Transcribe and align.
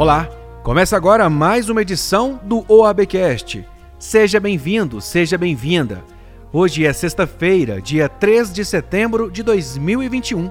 Olá, 0.00 0.30
começa 0.62 0.96
agora 0.96 1.28
mais 1.28 1.68
uma 1.68 1.82
edição 1.82 2.40
do 2.42 2.64
OABcast. 2.66 3.68
Seja 3.98 4.40
bem-vindo, 4.40 4.98
seja 4.98 5.36
bem-vinda. 5.36 6.02
Hoje 6.50 6.86
é 6.86 6.92
sexta-feira, 6.94 7.82
dia 7.82 8.08
3 8.08 8.50
de 8.50 8.64
setembro 8.64 9.30
de 9.30 9.42
2021. 9.42 10.50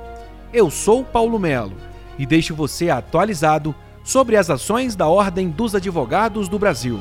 Eu 0.54 0.70
sou 0.70 1.04
Paulo 1.04 1.40
Melo 1.40 1.74
e 2.16 2.28
deixo 2.28 2.54
você 2.54 2.92
atualizado 2.92 3.74
sobre 4.04 4.36
as 4.36 4.52
ações 4.52 4.96
da 4.96 5.08
Ordem 5.08 5.50
dos 5.50 5.74
Advogados 5.74 6.48
do 6.48 6.60
Brasil. 6.60 7.00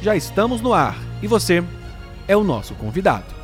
Já 0.00 0.14
estamos 0.14 0.60
no 0.60 0.72
ar 0.72 0.96
e 1.20 1.26
você 1.26 1.60
é 2.28 2.36
o 2.36 2.44
nosso 2.44 2.72
convidado. 2.76 3.39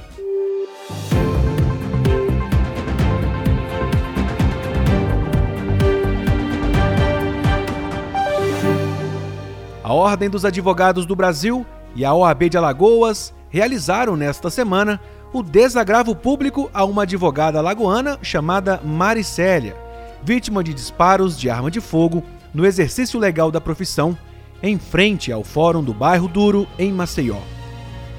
A 9.87 9.95
Ordem 9.95 10.29
dos 10.29 10.45
Advogados 10.45 11.07
do 11.07 11.15
Brasil 11.15 11.65
e 11.95 12.05
a 12.05 12.13
OAB 12.13 12.51
de 12.51 12.57
Alagoas 12.57 13.33
realizaram 13.49 14.17
nesta 14.17 14.51
semana 14.51 15.01
o 15.33 15.45
desagravo 15.45 16.13
público 16.13 16.69
a 16.75 16.85
uma 16.85 17.05
advogada 17.05 17.61
lagoana 17.61 18.19
chamada 18.21 18.81
Maricélia, 18.85 19.77
vítima 20.25 20.65
de 20.65 20.75
disparos 20.75 21.39
de 21.39 21.49
arma 21.49 21.71
de 21.71 21.81
fogo 21.81 22.25
no 22.53 22.67
exercício 22.67 23.21
legal 23.21 23.53
da 23.53 23.61
profissão, 23.61 24.19
em 24.61 24.77
frente 24.77 25.31
ao 25.31 25.45
Fórum 25.45 25.85
do 25.85 25.95
Bairro 25.95 26.27
Duro, 26.27 26.67
em 26.77 26.93
Maceió. 26.93 27.39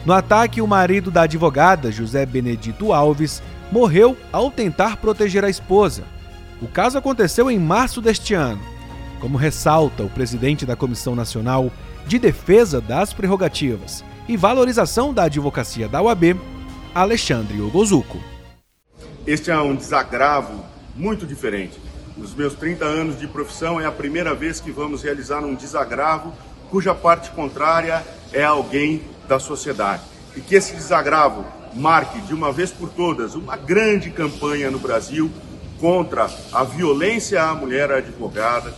No 0.05 0.13
ataque, 0.13 0.61
o 0.61 0.67
marido 0.67 1.11
da 1.11 1.23
advogada, 1.23 1.91
José 1.91 2.25
Benedito 2.25 2.93
Alves, 2.93 3.43
morreu 3.73 4.15
ao 4.31 4.49
tentar 4.49 4.95
proteger 4.95 5.43
a 5.43 5.49
esposa. 5.49 6.05
O 6.61 6.67
caso 6.69 6.97
aconteceu 6.97 7.51
em 7.51 7.59
março 7.59 8.01
deste 8.01 8.33
ano 8.33 8.76
como 9.19 9.37
ressalta 9.37 10.03
o 10.03 10.09
presidente 10.09 10.65
da 10.65 10.75
Comissão 10.75 11.15
Nacional 11.15 11.71
de 12.05 12.19
Defesa 12.19 12.79
das 12.79 13.13
Prerrogativas 13.13 14.03
e 14.27 14.37
Valorização 14.37 15.13
da 15.13 15.23
Advocacia 15.23 15.87
da 15.87 16.01
UAB, 16.01 16.35
Alexandre 16.93 17.61
Ogozuco. 17.61 18.19
Este 19.25 19.51
é 19.51 19.59
um 19.59 19.75
desagravo 19.75 20.63
muito 20.95 21.25
diferente. 21.25 21.79
Nos 22.15 22.33
meus 22.33 22.55
30 22.55 22.85
anos 22.85 23.19
de 23.19 23.27
profissão, 23.27 23.79
é 23.79 23.85
a 23.85 23.91
primeira 23.91 24.33
vez 24.33 24.59
que 24.59 24.71
vamos 24.71 25.03
realizar 25.03 25.43
um 25.43 25.53
desagravo 25.53 26.33
cuja 26.69 26.93
parte 26.93 27.29
contrária 27.31 28.03
é 28.33 28.43
alguém 28.43 29.01
da 29.27 29.39
sociedade. 29.39 30.03
E 30.35 30.41
que 30.41 30.55
esse 30.55 30.73
desagravo 30.73 31.45
marque 31.73 32.19
de 32.21 32.33
uma 32.33 32.51
vez 32.51 32.71
por 32.71 32.89
todas 32.89 33.35
uma 33.35 33.55
grande 33.55 34.09
campanha 34.09 34.71
no 34.71 34.79
Brasil 34.79 35.31
contra 35.79 36.29
a 36.51 36.63
violência 36.63 37.41
à 37.41 37.53
mulher 37.53 37.91
advogada, 37.91 38.73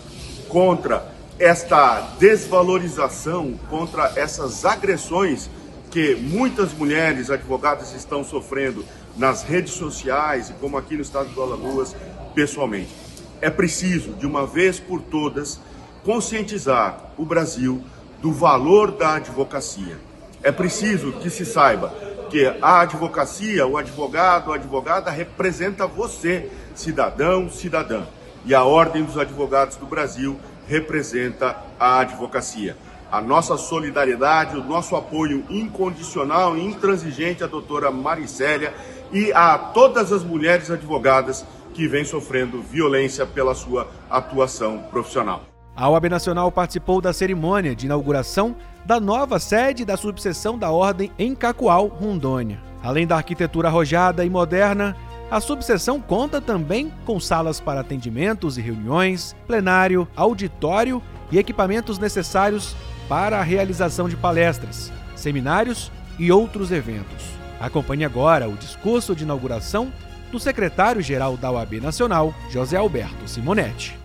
contra 0.50 1.06
esta 1.38 2.02
desvalorização, 2.20 3.58
contra 3.70 4.12
essas 4.16 4.66
agressões 4.66 5.50
que 5.90 6.16
muitas 6.16 6.74
mulheres 6.74 7.30
advogadas 7.30 7.94
estão 7.96 8.24
sofrendo 8.24 8.84
nas 9.16 9.44
redes 9.44 9.74
sociais 9.74 10.50
e 10.50 10.54
como 10.54 10.78
aqui 10.78 10.96
no 10.96 11.02
estado 11.02 11.30
do 11.30 11.42
Alagoas, 11.42 11.96
pessoalmente. 12.36 12.94
É 13.42 13.50
preciso, 13.50 14.14
de 14.14 14.26
uma 14.26 14.46
vez 14.46 14.80
por 14.80 15.02
todas, 15.02 15.60
conscientizar 16.04 17.14
o 17.18 17.24
Brasil 17.24 17.82
do 18.22 18.34
valor 18.34 18.92
da 18.92 19.16
advocacia. 19.16 19.98
É 20.44 20.52
preciso 20.52 21.14
que 21.14 21.30
se 21.30 21.46
saiba 21.46 21.94
que 22.30 22.46
a 22.62 22.82
advocacia, 22.82 23.66
o 23.66 23.78
advogado, 23.78 24.52
a 24.52 24.56
advogada 24.56 25.10
representa 25.10 25.88
você, 25.88 26.50
cidadão, 26.76 27.50
cidadã 27.50 28.04
e 28.46 28.54
a 28.56 28.64
Ordem 28.64 29.04
dos 29.04 29.18
Advogados 29.18 29.76
do 29.76 29.86
Brasil 29.86 30.40
representa 30.68 31.58
a 31.80 32.00
advocacia. 32.00 32.78
A 33.12 33.20
nossa 33.20 33.58
solidariedade, 33.58 34.56
o 34.56 34.64
nosso 34.64 34.96
apoio 34.96 35.44
incondicional 35.50 36.56
e 36.56 36.64
intransigente 36.64 37.44
à 37.44 37.48
doutora 37.48 37.90
Maricélia 37.90 38.74
e 39.12 39.34
a 39.34 39.58
todas 39.58 40.14
as 40.14 40.24
mulheres 40.24 40.70
advogadas 40.70 41.44
que 41.74 41.88
vêm 41.88 42.06
sofrendo 42.06 42.62
violência 42.62 43.26
pela 43.26 43.56
sua 43.56 43.88
atuação 44.10 44.84
profissional. 44.92 45.42
A 45.76 45.90
OAB 45.90 46.10
Nacional 46.10 46.52
participou 46.52 47.00
da 47.00 47.14
cerimônia 47.14 47.76
de 47.76 47.86
inauguração 47.86 48.56
da 48.86 49.00
nova 49.00 49.40
sede 49.40 49.86
da 49.86 49.96
subseção 49.96 50.58
da 50.58 50.70
Ordem 50.70 51.12
em 51.18 51.34
Cacoal, 51.34 51.88
Rondônia. 51.88 52.60
Além 52.84 53.08
da 53.08 53.16
arquitetura 53.16 53.70
arrojada 53.70 54.24
e 54.26 54.30
moderna, 54.30 54.96
a 55.32 55.40
subseção 55.40 56.02
conta 56.02 56.42
também 56.42 56.92
com 57.06 57.20
salas 57.20 57.60
para 57.60 57.82
atendimentos 57.82 58.58
e 58.58 58.62
reuniões, 58.62 59.36
plenário, 59.46 60.08
auditório 60.16 61.04
e 61.32 61.38
equipamentos 61.38 62.00
necessários 62.00 62.76
para 63.08 63.38
a 63.38 63.44
realização 63.44 64.10
de 64.10 64.18
palestras, 64.18 64.92
seminários 65.16 65.92
e 66.18 66.32
outros 66.32 66.72
eventos. 66.72 67.26
Acompanhe 67.60 68.06
agora 68.06 68.50
o 68.50 68.56
discurso 68.56 69.16
de 69.16 69.24
inauguração 69.24 69.94
do 70.32 70.40
secretário-geral 70.40 71.38
da 71.38 71.52
OAB 71.52 71.74
Nacional, 71.80 72.34
José 72.50 72.78
Alberto 72.78 73.28
Simonetti. 73.28 73.98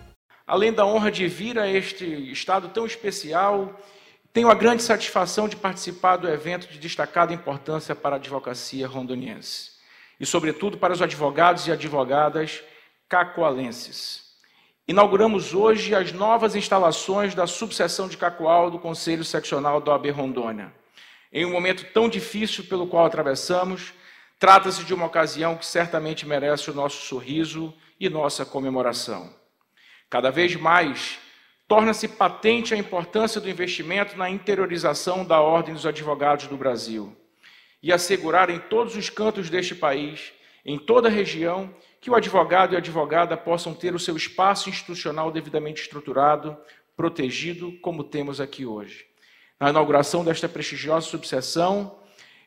Além 0.46 0.74
da 0.74 0.84
honra 0.84 1.10
de 1.10 1.26
vir 1.26 1.58
a 1.58 1.66
este 1.66 2.04
estado 2.32 2.68
tão 2.68 2.84
especial, 2.84 3.80
tenho 4.30 4.50
a 4.50 4.54
grande 4.54 4.82
satisfação 4.82 5.48
de 5.48 5.56
participar 5.56 6.18
do 6.18 6.28
evento 6.28 6.68
de 6.68 6.78
destacada 6.78 7.32
importância 7.32 7.94
para 7.94 8.16
a 8.16 8.18
advocacia 8.18 8.86
rondoniense 8.86 9.73
e, 10.18 10.26
sobretudo, 10.26 10.78
para 10.78 10.92
os 10.92 11.02
advogados 11.02 11.66
e 11.66 11.72
advogadas 11.72 12.62
cacoalenses. 13.08 14.24
Inauguramos 14.86 15.54
hoje 15.54 15.94
as 15.94 16.12
novas 16.12 16.54
instalações 16.54 17.34
da 17.34 17.46
subseção 17.46 18.06
de 18.06 18.16
Cacoal 18.16 18.70
do 18.70 18.78
Conselho 18.78 19.24
Seccional 19.24 19.80
da 19.80 19.92
OAB 19.92 20.10
Rondônia. 20.10 20.72
Em 21.32 21.44
um 21.44 21.50
momento 21.50 21.86
tão 21.92 22.08
difícil 22.08 22.64
pelo 22.64 22.86
qual 22.86 23.06
atravessamos, 23.06 23.92
trata-se 24.38 24.84
de 24.84 24.92
uma 24.92 25.06
ocasião 25.06 25.56
que 25.56 25.66
certamente 25.66 26.26
merece 26.26 26.70
o 26.70 26.74
nosso 26.74 27.06
sorriso 27.06 27.74
e 27.98 28.08
nossa 28.08 28.44
comemoração. 28.44 29.34
Cada 30.10 30.30
vez 30.30 30.54
mais, 30.54 31.18
torna-se 31.66 32.06
patente 32.06 32.74
a 32.74 32.76
importância 32.76 33.40
do 33.40 33.48
investimento 33.48 34.16
na 34.16 34.28
interiorização 34.28 35.24
da 35.24 35.40
Ordem 35.40 35.74
dos 35.74 35.86
Advogados 35.86 36.46
do 36.46 36.56
Brasil 36.56 37.16
e 37.84 37.92
assegurar 37.92 38.48
em 38.48 38.58
todos 38.58 38.96
os 38.96 39.10
cantos 39.10 39.50
deste 39.50 39.74
país, 39.74 40.32
em 40.64 40.78
toda 40.78 41.08
a 41.08 41.10
região, 41.10 41.68
que 42.00 42.10
o 42.10 42.14
advogado 42.14 42.72
e 42.72 42.76
a 42.76 42.78
advogada 42.78 43.36
possam 43.36 43.74
ter 43.74 43.94
o 43.94 43.98
seu 43.98 44.16
espaço 44.16 44.70
institucional 44.70 45.30
devidamente 45.30 45.82
estruturado, 45.82 46.56
protegido, 46.96 47.72
como 47.82 48.02
temos 48.02 48.40
aqui 48.40 48.64
hoje. 48.64 49.04
Na 49.60 49.68
inauguração 49.68 50.24
desta 50.24 50.48
prestigiosa 50.48 51.06
subseção, 51.06 51.98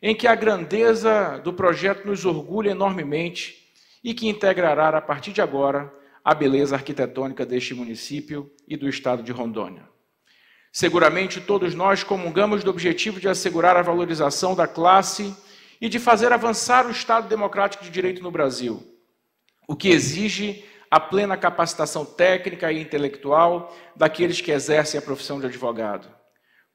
em 0.01 0.15
que 0.15 0.25
a 0.25 0.33
grandeza 0.33 1.37
do 1.43 1.53
projeto 1.53 2.07
nos 2.07 2.25
orgulha 2.25 2.71
enormemente 2.71 3.71
e 4.03 4.15
que 4.15 4.27
integrará, 4.27 4.89
a 4.89 5.01
partir 5.01 5.33
de 5.33 5.41
agora, 5.41 5.93
a 6.25 6.33
beleza 6.33 6.75
arquitetônica 6.75 7.45
deste 7.45 7.75
município 7.75 8.51
e 8.67 8.75
do 8.75 8.89
estado 8.89 9.21
de 9.21 9.31
Rondônia. 9.31 9.97
Seguramente 10.77 11.41
todos 11.41 11.73
nós 11.73 12.03
comungamos 12.03 12.63
do 12.63 12.69
objetivo 12.69 13.19
de 13.19 13.27
assegurar 13.27 13.75
a 13.75 13.81
valorização 13.81 14.53
da 14.53 14.67
classe 14.67 15.35
e 15.81 15.89
de 15.89 15.97
fazer 15.97 16.31
avançar 16.31 16.85
o 16.85 16.91
Estado 16.91 17.27
democrático 17.27 17.83
de 17.83 17.89
direito 17.89 18.21
no 18.21 18.29
Brasil, 18.29 18.85
o 19.67 19.75
que 19.75 19.89
exige 19.89 20.63
a 20.91 20.99
plena 20.99 21.35
capacitação 21.35 22.05
técnica 22.05 22.71
e 22.71 22.79
intelectual 22.79 23.75
daqueles 23.95 24.39
que 24.39 24.51
exercem 24.51 24.99
a 24.99 25.01
profissão 25.01 25.39
de 25.39 25.47
advogado. 25.47 26.07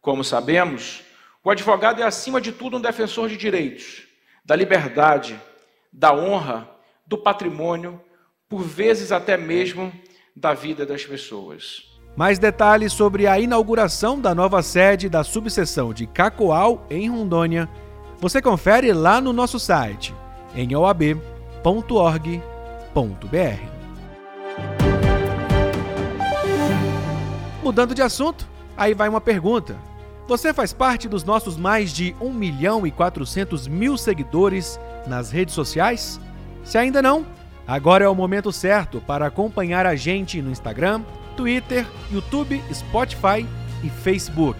Como 0.00 0.24
sabemos, 0.24 1.04
o 1.44 1.48
advogado 1.48 2.02
é, 2.02 2.04
acima 2.04 2.40
de 2.40 2.50
tudo, 2.50 2.78
um 2.78 2.80
defensor 2.80 3.28
de 3.28 3.36
direitos, 3.36 4.02
da 4.44 4.56
liberdade, 4.56 5.40
da 5.92 6.12
honra, 6.12 6.68
do 7.06 7.16
patrimônio, 7.16 8.02
por 8.48 8.64
vezes 8.64 9.12
até 9.12 9.36
mesmo 9.36 9.92
da 10.34 10.54
vida 10.54 10.84
das 10.84 11.06
pessoas. 11.06 11.91
Mais 12.14 12.38
detalhes 12.38 12.92
sobre 12.92 13.26
a 13.26 13.40
inauguração 13.40 14.20
da 14.20 14.34
nova 14.34 14.62
sede 14.62 15.08
da 15.08 15.24
subseção 15.24 15.94
de 15.94 16.06
Cacoal, 16.06 16.86
em 16.90 17.08
Rondônia, 17.08 17.68
você 18.20 18.42
confere 18.42 18.92
lá 18.92 19.20
no 19.20 19.32
nosso 19.32 19.58
site, 19.58 20.14
em 20.54 20.76
oab.org.br. 20.76 21.22
Mudando 27.62 27.94
de 27.94 28.02
assunto, 28.02 28.46
aí 28.76 28.92
vai 28.92 29.08
uma 29.08 29.20
pergunta. 29.20 29.76
Você 30.28 30.52
faz 30.52 30.72
parte 30.72 31.08
dos 31.08 31.24
nossos 31.24 31.56
mais 31.56 31.90
de 31.92 32.14
1 32.20 32.32
milhão 32.32 32.86
e 32.86 32.90
400 32.90 33.66
mil 33.66 33.96
seguidores 33.96 34.78
nas 35.06 35.30
redes 35.30 35.54
sociais? 35.54 36.20
Se 36.62 36.76
ainda 36.76 37.00
não, 37.00 37.26
agora 37.66 38.04
é 38.04 38.08
o 38.08 38.14
momento 38.14 38.52
certo 38.52 39.00
para 39.00 39.26
acompanhar 39.26 39.86
a 39.86 39.96
gente 39.96 40.42
no 40.42 40.50
Instagram, 40.50 41.02
Twitter, 41.32 41.86
YouTube, 42.10 42.62
Spotify 42.72 43.46
e 43.82 43.90
Facebook. 43.90 44.58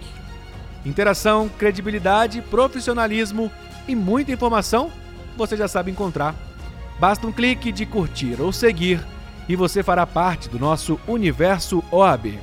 Interação, 0.85 1.49
credibilidade, 1.57 2.41
profissionalismo 2.41 3.51
e 3.87 3.95
muita 3.95 4.31
informação 4.31 4.91
você 5.37 5.55
já 5.55 5.67
sabe 5.67 5.91
encontrar. 5.91 6.35
Basta 6.99 7.25
um 7.25 7.31
clique 7.31 7.71
de 7.71 7.85
curtir 7.85 8.39
ou 8.39 8.51
seguir 8.51 8.99
e 9.47 9.55
você 9.55 9.83
fará 9.83 10.05
parte 10.05 10.49
do 10.49 10.59
nosso 10.59 10.99
universo 11.07 11.83
OAB. 11.91 12.39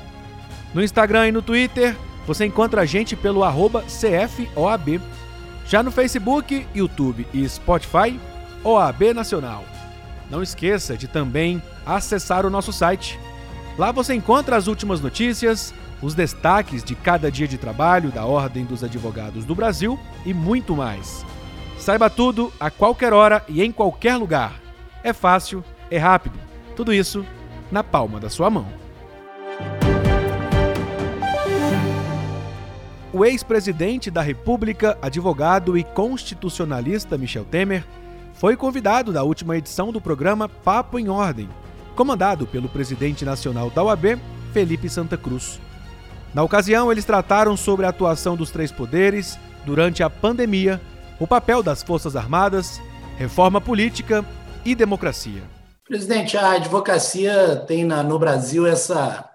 No 0.74 0.82
Instagram 0.82 1.28
e 1.28 1.32
no 1.32 1.42
Twitter, 1.42 1.96
você 2.26 2.44
encontra 2.44 2.82
a 2.82 2.86
gente 2.86 3.16
pelo 3.16 3.40
CFOAB. 3.42 5.00
Já 5.66 5.82
no 5.82 5.90
Facebook, 5.90 6.66
YouTube 6.74 7.26
e 7.32 7.48
Spotify, 7.48 8.18
OAB 8.62 9.14
Nacional. 9.14 9.64
Não 10.30 10.42
esqueça 10.42 10.96
de 10.96 11.08
também 11.08 11.62
acessar 11.84 12.46
o 12.46 12.50
nosso 12.50 12.72
site. 12.72 13.18
Lá 13.80 13.92
você 13.92 14.12
encontra 14.12 14.58
as 14.58 14.66
últimas 14.66 15.00
notícias, 15.00 15.72
os 16.02 16.14
destaques 16.14 16.84
de 16.84 16.94
cada 16.94 17.30
dia 17.30 17.48
de 17.48 17.56
trabalho 17.56 18.10
da 18.10 18.26
Ordem 18.26 18.62
dos 18.62 18.84
Advogados 18.84 19.46
do 19.46 19.54
Brasil 19.54 19.98
e 20.26 20.34
muito 20.34 20.76
mais. 20.76 21.24
Saiba 21.78 22.10
tudo 22.10 22.52
a 22.60 22.70
qualquer 22.70 23.14
hora 23.14 23.42
e 23.48 23.62
em 23.62 23.72
qualquer 23.72 24.18
lugar. 24.18 24.60
É 25.02 25.14
fácil, 25.14 25.64
é 25.90 25.96
rápido. 25.96 26.38
Tudo 26.76 26.92
isso 26.92 27.24
na 27.72 27.82
palma 27.82 28.20
da 28.20 28.28
sua 28.28 28.50
mão. 28.50 28.66
O 33.14 33.24
ex-presidente 33.24 34.10
da 34.10 34.20
República, 34.20 34.98
advogado 35.00 35.78
e 35.78 35.84
constitucionalista 35.84 37.16
Michel 37.16 37.46
Temer, 37.46 37.86
foi 38.34 38.58
convidado 38.58 39.10
da 39.10 39.22
última 39.22 39.56
edição 39.56 39.90
do 39.90 40.02
programa 40.02 40.50
Papo 40.50 40.98
em 40.98 41.08
Ordem, 41.08 41.48
comandado 42.00 42.46
pelo 42.46 42.66
presidente 42.66 43.26
nacional 43.26 43.68
da 43.68 43.84
UAB, 43.84 44.18
Felipe 44.54 44.88
Santa 44.88 45.18
Cruz. 45.18 45.60
Na 46.32 46.42
ocasião, 46.42 46.90
eles 46.90 47.04
trataram 47.04 47.58
sobre 47.58 47.84
a 47.84 47.90
atuação 47.90 48.38
dos 48.38 48.50
três 48.50 48.72
poderes 48.72 49.38
durante 49.66 50.02
a 50.02 50.08
pandemia, 50.08 50.80
o 51.18 51.26
papel 51.26 51.62
das 51.62 51.82
Forças 51.82 52.16
Armadas, 52.16 52.80
reforma 53.18 53.60
política 53.60 54.24
e 54.64 54.74
democracia. 54.74 55.42
Presidente, 55.84 56.38
a 56.38 56.52
advocacia 56.52 57.56
tem 57.66 57.84
na, 57.84 58.02
no 58.02 58.18
Brasil 58.18 58.66
essa 58.66 59.28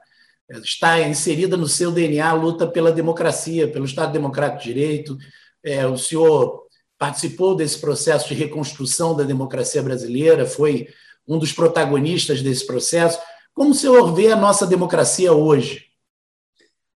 está 0.64 1.00
inserida 1.02 1.56
no 1.56 1.68
seu 1.68 1.92
DNA 1.92 2.28
a 2.28 2.34
luta 2.34 2.66
pela 2.66 2.92
democracia, 2.92 3.68
pelo 3.68 3.86
Estado 3.86 4.12
Democrático 4.12 4.64
de 4.64 4.74
Direito. 4.74 5.16
É, 5.64 5.86
o 5.86 6.00
senhor 6.00 6.64
participou 6.98 7.56
desse 7.56 7.78
processo 7.78 8.28
de 8.28 8.34
reconstrução 8.34 9.16
da 9.16 9.24
democracia 9.24 9.84
brasileira, 9.84 10.48
foi 10.48 10.88
um 11.27 11.38
dos 11.38 11.51
protagonistas 11.51 12.42
desse 12.42 12.66
processo. 12.66 13.19
Como 13.54 13.72
o 13.72 13.74
senhor 13.74 14.13
vê 14.13 14.31
a 14.31 14.36
nossa 14.36 14.68
democracia 14.68 15.33
hoje? 15.33 15.86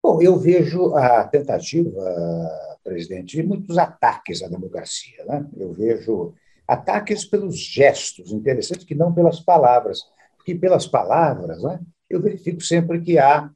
Bom, 0.03 0.23
eu 0.23 0.39
vejo 0.39 0.95
a 0.95 1.25
tentativa, 1.25 2.01
presidente, 2.83 3.37
de 3.37 3.43
muitos 3.43 3.77
ataques 3.77 4.43
à 4.43 4.49
democracia. 4.49 5.25
Né? 5.25 5.47
Eu 5.57 5.73
vejo 5.73 6.33
ataques 6.67 7.25
pelos 7.25 7.59
gestos 7.59 8.33
interessantes, 8.33 8.85
que 8.85 8.95
não 8.95 9.13
pelas 9.13 9.41
palavras. 9.41 10.01
Porque 10.37 10.55
pelas 10.55 10.87
palavras, 10.87 11.63
né, 11.63 11.81
eu 12.09 12.23
verifico 12.23 12.61
sempre 12.61 13.01
que 13.01 13.19
há, 13.19 13.51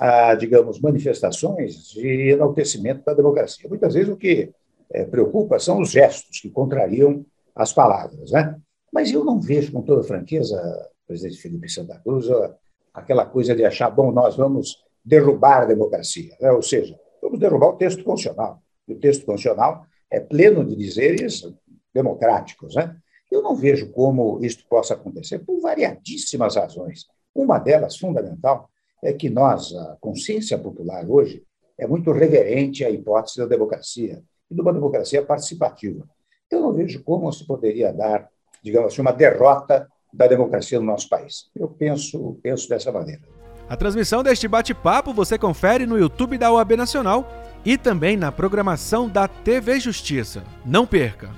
há, 0.00 0.34
digamos, 0.34 0.80
manifestações 0.80 1.90
de 1.90 2.30
enaltecimento 2.30 3.04
da 3.04 3.14
democracia. 3.14 3.68
Muitas 3.68 3.94
vezes 3.94 4.12
o 4.12 4.16
que 4.16 4.52
é, 4.90 5.04
preocupa 5.04 5.58
são 5.58 5.80
os 5.80 5.90
gestos 5.90 6.40
que 6.40 6.50
contrariam 6.50 7.24
as 7.54 7.72
palavras. 7.72 8.32
Né? 8.32 8.56
Mas 8.92 9.10
eu 9.10 9.24
não 9.24 9.40
vejo, 9.40 9.72
com 9.72 9.82
toda 9.82 10.02
franqueza, 10.02 10.60
presidente 11.06 11.40
Felipe 11.40 11.68
Santa 11.68 11.98
Cruz, 11.98 12.26
aquela 12.92 13.24
coisa 13.24 13.54
de 13.54 13.64
achar, 13.64 13.90
bom, 13.90 14.12
nós 14.12 14.36
vamos 14.36 14.84
derrubar 15.04 15.62
a 15.62 15.66
democracia. 15.66 16.36
Né? 16.40 16.52
Ou 16.52 16.62
seja, 16.62 16.98
vamos 17.20 17.38
derrubar 17.38 17.68
o 17.68 17.76
texto 17.76 18.04
constitucional. 18.04 18.62
E 18.86 18.92
o 18.92 19.00
texto 19.00 19.24
constitucional 19.24 19.86
é 20.10 20.20
pleno 20.20 20.64
de 20.64 20.76
dizeres 20.76 21.42
democráticos. 21.94 22.74
Né? 22.74 22.94
Eu 23.30 23.42
não 23.42 23.56
vejo 23.56 23.90
como 23.90 24.38
isso 24.44 24.64
possa 24.68 24.94
acontecer 24.94 25.38
por 25.38 25.60
variadíssimas 25.60 26.56
razões. 26.56 27.06
Uma 27.34 27.58
delas, 27.58 27.96
fundamental, 27.96 28.68
é 29.02 29.12
que 29.12 29.30
nós, 29.30 29.74
a 29.74 29.96
consciência 30.00 30.58
popular 30.58 31.08
hoje, 31.08 31.42
é 31.78 31.86
muito 31.86 32.12
reverente 32.12 32.84
à 32.84 32.90
hipótese 32.90 33.38
da 33.38 33.46
democracia 33.46 34.22
e 34.50 34.54
de 34.54 34.60
uma 34.60 34.72
democracia 34.72 35.24
participativa. 35.24 36.06
Eu 36.50 36.60
não 36.60 36.72
vejo 36.72 37.02
como 37.02 37.32
se 37.32 37.46
poderia 37.46 37.92
dar, 37.92 38.28
digamos 38.62 38.92
assim, 38.92 39.02
uma 39.02 39.12
derrota 39.12 39.88
da 40.12 40.26
democracia 40.26 40.78
no 40.78 40.86
nosso 40.86 41.08
país. 41.08 41.50
Eu 41.56 41.68
penso, 41.68 42.38
penso 42.42 42.68
dessa 42.68 42.92
maneira. 42.92 43.22
A 43.68 43.76
transmissão 43.76 44.22
deste 44.22 44.46
bate-papo 44.46 45.12
você 45.14 45.38
confere 45.38 45.86
no 45.86 45.98
YouTube 45.98 46.36
da 46.36 46.52
OAB 46.52 46.72
Nacional 46.72 47.26
e 47.64 47.78
também 47.78 48.16
na 48.16 48.30
programação 48.30 49.08
da 49.08 49.26
TV 49.26 49.80
Justiça. 49.80 50.42
Não 50.64 50.86
perca! 50.86 51.30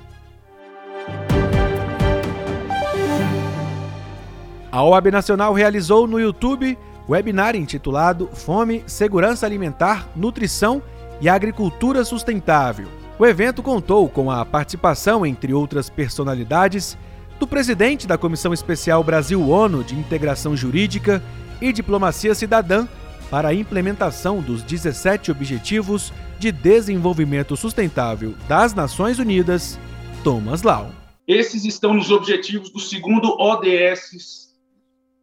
A 4.73 4.82
OAB 4.82 5.12
Nacional 5.12 5.53
realizou 5.53 6.09
no 6.09 6.19
YouTube 6.19 6.76
webinar 7.09 7.55
intitulado 7.55 8.29
Fome, 8.32 8.82
Segurança 8.87 9.47
Alimentar, 9.47 10.09
Nutrição 10.17 10.82
e 11.21 11.29
Agricultura 11.29 12.05
Sustentável. 12.05 12.88
O 13.17 13.25
evento 13.25 13.62
contou 13.62 14.09
com 14.09 14.31
a 14.31 14.44
participação, 14.44 15.25
entre 15.25 15.55
outras 15.55 15.88
personalidades, 15.88 16.99
do 17.38 17.46
presidente 17.46 18.06
da 18.06 18.16
Comissão 18.16 18.52
Especial 18.52 19.02
Brasil-ONU 19.02 19.82
de 19.84 19.94
Integração 19.94 20.56
Jurídica 20.56 21.22
e 21.60 21.72
Diplomacia 21.72 22.34
Cidadã 22.34 22.86
para 23.31 23.48
a 23.48 23.54
implementação 23.54 24.40
dos 24.40 24.62
17 24.62 25.31
Objetivos 25.31 26.12
de 26.38 26.52
Desenvolvimento 26.52 27.56
Sustentável 27.56 28.34
das 28.48 28.75
Nações 28.75 29.19
Unidas, 29.19 29.78
Thomas 30.22 30.62
Lau. 30.62 30.90
Esses 31.26 31.64
estão 31.64 31.94
nos 31.94 32.10
objetivos 32.10 32.70
do 32.70 32.78
segundo 32.78 33.28
ODS 33.40 34.54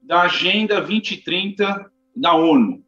da 0.02 0.24
Agenda 0.24 0.82
2030 0.82 1.92
da 2.16 2.34
ONU. 2.34 2.84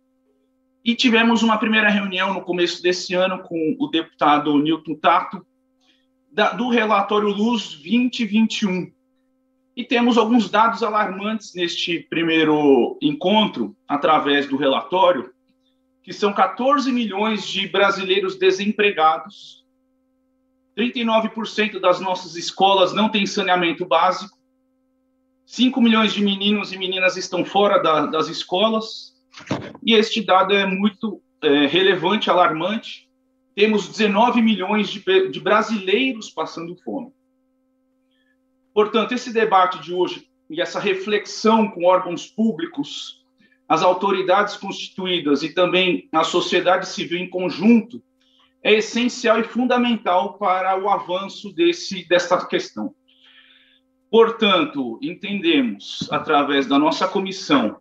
E 0.83 0.95
tivemos 0.95 1.43
uma 1.43 1.57
primeira 1.57 1.89
reunião 1.89 2.33
no 2.33 2.41
começo 2.41 2.81
desse 2.83 3.13
ano 3.13 3.39
com 3.43 3.75
o 3.79 3.87
deputado 3.87 4.57
Newton 4.57 4.95
Tato, 4.95 5.45
da, 6.31 6.51
do 6.51 6.69
relatório 6.69 7.29
Luz 7.29 7.75
2021. 7.75 8.91
E 9.75 9.83
temos 9.83 10.17
alguns 10.17 10.49
dados 10.49 10.83
alarmantes 10.83 11.53
neste 11.55 11.99
primeiro 11.99 12.97
encontro, 13.01 13.75
através 13.87 14.47
do 14.47 14.55
relatório, 14.55 15.33
que 16.03 16.13
são 16.13 16.33
14 16.33 16.91
milhões 16.91 17.47
de 17.47 17.67
brasileiros 17.67 18.37
desempregados, 18.37 19.63
39% 20.77 21.79
das 21.79 21.99
nossas 21.99 22.35
escolas 22.35 22.93
não 22.93 23.09
têm 23.09 23.25
saneamento 23.25 23.85
básico, 23.85 24.37
5 25.45 25.81
milhões 25.81 26.13
de 26.13 26.23
meninos 26.23 26.71
e 26.71 26.77
meninas 26.77 27.15
estão 27.15 27.45
fora 27.45 27.81
da, 27.81 28.05
das 28.05 28.27
escolas, 28.27 29.13
e 29.83 29.93
este 29.93 30.21
dado 30.21 30.53
é 30.53 30.65
muito 30.65 31.21
é, 31.41 31.65
relevante, 31.67 32.29
alarmante. 32.29 33.09
Temos 33.55 33.87
19 33.87 34.41
milhões 34.41 34.89
de, 34.89 35.29
de 35.29 35.39
brasileiros 35.39 36.29
passando 36.29 36.75
fome. 36.77 37.11
Portanto, 38.73 39.13
esse 39.13 39.31
debate 39.31 39.79
de 39.81 39.93
hoje 39.93 40.27
e 40.49 40.61
essa 40.61 40.79
reflexão 40.79 41.69
com 41.69 41.85
órgãos 41.85 42.27
públicos, 42.27 43.23
as 43.67 43.81
autoridades 43.81 44.55
constituídas 44.57 45.43
e 45.43 45.53
também 45.53 46.07
a 46.11 46.23
sociedade 46.23 46.87
civil 46.87 47.19
em 47.19 47.29
conjunto 47.29 48.03
é 48.61 48.73
essencial 48.73 49.39
e 49.39 49.43
fundamental 49.43 50.37
para 50.37 50.81
o 50.81 50.89
avanço 50.89 51.53
desse, 51.53 52.07
dessa 52.07 52.45
questão. 52.45 52.95
Portanto, 54.09 54.99
entendemos, 55.01 56.07
através 56.11 56.65
da 56.67 56.77
nossa 56.77 57.07
comissão, 57.07 57.77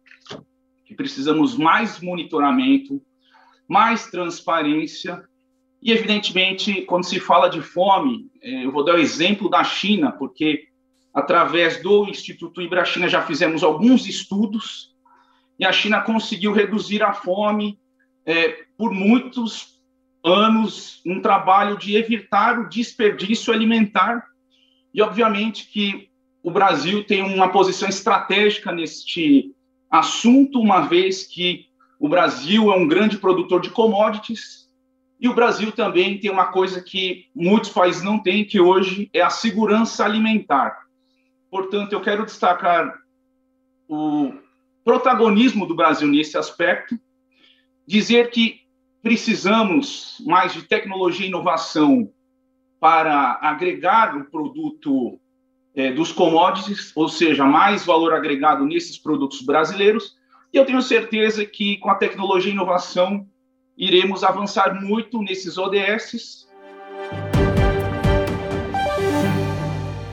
que 0.84 0.94
precisamos 0.94 1.56
mais 1.56 2.00
monitoramento, 2.00 3.00
mais 3.68 4.06
transparência, 4.06 5.22
e, 5.82 5.90
evidentemente, 5.90 6.82
quando 6.82 7.04
se 7.04 7.18
fala 7.18 7.48
de 7.48 7.60
fome, 7.60 8.30
eh, 8.40 8.64
eu 8.64 8.70
vou 8.70 8.84
dar 8.84 8.94
o 8.94 8.98
exemplo 8.98 9.50
da 9.50 9.64
China, 9.64 10.12
porque, 10.12 10.68
através 11.12 11.82
do 11.82 12.08
Instituto 12.08 12.62
Ibra-China, 12.62 13.08
já 13.08 13.22
fizemos 13.22 13.62
alguns 13.62 14.06
estudos, 14.06 14.94
e 15.58 15.64
a 15.64 15.72
China 15.72 16.00
conseguiu 16.00 16.52
reduzir 16.52 17.02
a 17.02 17.12
fome 17.12 17.78
é, 18.24 18.64
por 18.76 18.92
muitos 18.92 19.80
anos, 20.24 21.02
um 21.04 21.20
trabalho 21.20 21.76
de 21.76 21.96
evitar 21.96 22.58
o 22.58 22.68
desperdício 22.68 23.52
alimentar, 23.52 24.24
e, 24.94 25.02
obviamente, 25.02 25.66
que 25.66 26.08
o 26.42 26.50
Brasil 26.50 27.04
tem 27.04 27.22
uma 27.22 27.50
posição 27.50 27.88
estratégica 27.88 28.72
neste 28.72 29.54
assunto, 29.90 30.60
uma 30.60 30.80
vez 30.80 31.26
que 31.26 31.66
o 31.98 32.08
Brasil 32.08 32.72
é 32.72 32.76
um 32.76 32.88
grande 32.88 33.16
produtor 33.18 33.60
de 33.60 33.70
commodities 33.70 34.62
e 35.20 35.28
o 35.28 35.34
Brasil 35.34 35.70
também 35.70 36.18
tem 36.18 36.30
uma 36.30 36.46
coisa 36.46 36.82
que 36.82 37.26
muitos 37.32 37.70
países 37.70 38.02
não 38.02 38.18
têm, 38.18 38.44
que 38.44 38.58
hoje 38.58 39.08
é 39.12 39.20
a 39.20 39.30
segurança 39.30 40.04
alimentar. 40.04 40.81
Portanto, 41.52 41.92
eu 41.92 42.00
quero 42.00 42.24
destacar 42.24 42.98
o 43.86 44.32
protagonismo 44.82 45.66
do 45.66 45.76
Brasil 45.76 46.08
nesse 46.08 46.38
aspecto, 46.38 46.98
dizer 47.86 48.30
que 48.30 48.62
precisamos 49.02 50.16
mais 50.24 50.54
de 50.54 50.62
tecnologia 50.62 51.26
e 51.26 51.28
inovação 51.28 52.10
para 52.80 53.38
agregar 53.42 54.16
o 54.16 54.24
produto 54.30 55.20
é, 55.74 55.92
dos 55.92 56.10
commodities, 56.10 56.90
ou 56.96 57.06
seja, 57.06 57.44
mais 57.44 57.84
valor 57.84 58.14
agregado 58.14 58.64
nesses 58.64 58.96
produtos 58.96 59.42
brasileiros, 59.42 60.16
E 60.54 60.56
eu 60.56 60.64
tenho 60.64 60.80
certeza 60.80 61.44
que 61.44 61.76
com 61.76 61.90
a 61.90 61.96
tecnologia 61.96 62.50
e 62.50 62.54
inovação 62.54 63.26
iremos 63.76 64.24
avançar 64.24 64.80
muito 64.80 65.20
nesses 65.22 65.58
ODSs. 65.58 66.48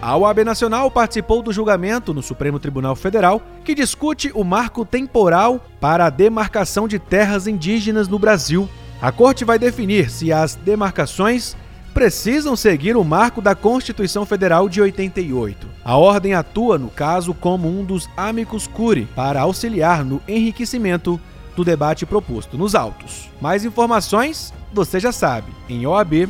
A 0.02 0.16
OAB 0.16 0.46
Nacional 0.46 0.90
participou 0.90 1.44
do 1.44 1.52
julgamento 1.52 2.14
no 2.14 2.22
Supremo 2.22 2.58
Tribunal 2.58 2.96
Federal 2.96 3.42
que 3.66 3.76
discute 3.76 4.32
o 4.34 4.46
marco 4.46 4.86
temporal 4.86 5.60
para 5.82 6.06
a 6.06 6.10
demarcação 6.10 6.88
de 6.88 6.98
terras 6.98 7.48
indígenas 7.48 8.08
no 8.08 8.18
Brasil. 8.18 8.70
A 9.02 9.12
corte 9.12 9.44
vai 9.44 9.60
definir 9.60 10.10
se 10.10 10.32
as 10.32 10.56
demarcações 10.56 11.56
precisam 11.94 12.56
seguir 12.56 12.96
o 12.96 13.04
marco 13.04 13.42
da 13.42 13.54
Constituição 13.54 14.26
Federal 14.26 14.70
de 14.70 14.82
88. 14.82 15.68
A 15.84 15.98
ordem 15.98 16.34
atua, 16.34 16.78
no 16.78 16.90
caso, 16.90 17.34
como 17.34 17.68
um 17.68 17.84
dos 17.84 18.10
amicus 18.16 18.68
curi 18.68 19.06
para 19.14 19.42
auxiliar 19.42 20.06
no 20.06 20.22
enriquecimento 20.26 21.20
do 21.58 21.66
debate 21.66 22.06
proposto 22.06 22.58
nos 22.58 22.74
autos. 22.74 23.30
Mais 23.42 23.66
informações, 23.66 24.54
você 24.72 24.98
já 24.98 25.12
sabe, 25.12 25.52
em 25.68 25.86
oab.org.br. 25.86 26.30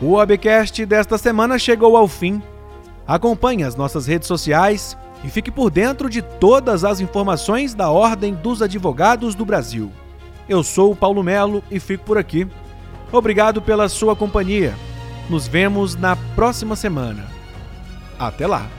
O 0.00 0.12
Webcast 0.12 0.86
desta 0.86 1.18
semana 1.18 1.58
chegou 1.58 1.96
ao 1.96 2.06
fim. 2.06 2.40
Acompanhe 3.06 3.64
as 3.64 3.74
nossas 3.74 4.06
redes 4.06 4.28
sociais 4.28 4.96
e 5.24 5.28
fique 5.28 5.50
por 5.50 5.70
dentro 5.70 6.08
de 6.08 6.22
todas 6.22 6.84
as 6.84 7.00
informações 7.00 7.74
da 7.74 7.90
Ordem 7.90 8.32
dos 8.32 8.62
Advogados 8.62 9.34
do 9.34 9.44
Brasil. 9.44 9.90
Eu 10.48 10.62
sou 10.62 10.92
o 10.92 10.96
Paulo 10.96 11.22
Melo 11.22 11.64
e 11.68 11.80
fico 11.80 12.04
por 12.04 12.16
aqui. 12.16 12.46
Obrigado 13.10 13.60
pela 13.60 13.88
sua 13.88 14.14
companhia. 14.14 14.74
Nos 15.28 15.48
vemos 15.48 15.96
na 15.96 16.14
próxima 16.36 16.76
semana. 16.76 17.26
Até 18.18 18.46
lá! 18.46 18.77